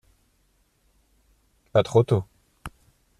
[1.73, 2.23] Pas trop tôt.